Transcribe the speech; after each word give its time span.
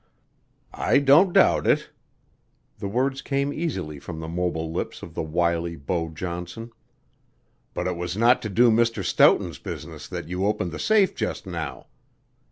"I 0.73 0.97
don't 0.97 1.31
doubt 1.31 1.67
it." 1.67 1.91
The 2.79 2.87
words 2.87 3.21
came 3.21 3.53
easily 3.53 3.99
from 3.99 4.19
the 4.19 4.27
mobile 4.27 4.73
lips 4.73 5.03
of 5.03 5.13
the 5.13 5.21
wily 5.21 5.75
Beau 5.75 6.09
Johnson. 6.09 6.71
"But 7.75 7.85
it 7.85 7.95
was 7.95 8.17
not 8.17 8.41
to 8.41 8.49
do 8.49 8.71
Mr. 8.71 9.03
Stoughton's 9.05 9.59
business 9.59 10.07
that 10.07 10.27
you 10.27 10.43
opened 10.47 10.71
the 10.71 10.79
safe 10.79 11.13
just 11.13 11.45
now. 11.45 11.85